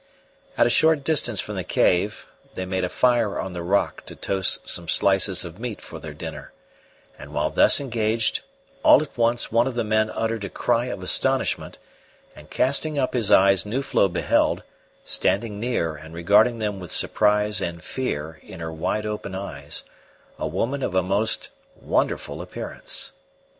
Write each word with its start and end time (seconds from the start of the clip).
At 0.57 0.65
a 0.65 0.69
short 0.71 1.03
distance 1.03 1.39
from 1.41 1.53
the 1.57 1.63
cave 1.63 2.25
they 2.55 2.65
made 2.65 2.83
a 2.83 2.89
fire 2.89 3.37
on 3.39 3.53
the 3.53 3.61
rock 3.61 4.03
to 4.07 4.15
toast 4.15 4.67
some 4.67 4.87
slices 4.87 5.45
of 5.45 5.59
meat 5.59 5.79
for 5.79 5.99
their 5.99 6.15
dinner; 6.15 6.53
and 7.19 7.35
while 7.35 7.51
thus 7.51 7.79
engaged 7.79 8.41
all 8.81 9.03
at 9.03 9.15
once 9.15 9.51
one 9.51 9.67
of 9.67 9.75
the 9.75 9.83
men 9.83 10.09
uttered 10.15 10.43
a 10.43 10.49
cry 10.49 10.85
of 10.85 11.03
astonishment, 11.03 11.77
and 12.35 12.49
casting 12.49 12.97
up 12.97 13.13
his 13.13 13.29
eyes 13.31 13.63
Nuflo 13.63 14.07
beheld, 14.09 14.63
standing 15.05 15.59
near 15.59 15.95
and 15.95 16.15
regarding 16.15 16.57
them 16.57 16.79
with 16.79 16.91
surprise 16.91 17.61
and 17.61 17.83
fear 17.83 18.39
in 18.41 18.59
her 18.59 18.73
wide 18.73 19.05
open 19.05 19.35
eyes, 19.35 19.83
a 20.39 20.47
woman 20.47 20.81
of 20.81 20.95
a 20.95 21.03
most 21.03 21.51
wonderful 21.79 22.41
appearance. 22.41 23.11